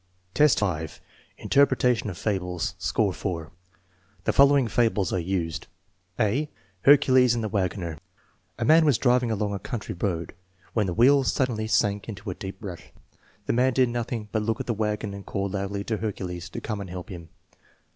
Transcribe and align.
XEI, 0.35 0.57
5. 0.57 1.01
Interpretation 1.37 2.09
of 2.09 2.17
fables 2.17 2.73
(score 2.79 3.13
4) 3.13 3.51
The 4.23 4.33
following 4.33 4.67
fables 4.67 5.13
are 5.13 5.19
used: 5.19 5.67
(a) 6.19 6.49
Hercules 6.85 7.35
and 7.35 7.43
the 7.43 7.47
Wagoner 7.49 7.99
A 8.57 8.65
man 8.65 8.83
was 8.83 8.97
driving 8.97 9.29
along 9.29 9.53
a 9.53 9.59
country 9.59 9.93
road, 9.93 10.33
when 10.73 10.87
Hie 10.87 10.93
wheels 10.93 11.31
suddenly 11.31 11.67
sank 11.67 12.09
in 12.09 12.17
a 12.25 12.33
deep 12.33 12.57
rut. 12.61 12.81
The 13.45 13.53
man 13.53 13.73
did 13.73 13.89
nothing 13.89 14.27
but 14.31 14.41
look 14.41 14.59
at 14.59 14.65
the 14.65 14.73
wagon 14.73 15.13
and 15.13 15.23
call 15.23 15.49
loudly 15.49 15.83
to 15.83 15.97
Hercules 15.97 16.49
to 16.49 16.61
come 16.61 16.81
and 16.81 16.89
help 16.89 17.09
him. 17.09 17.29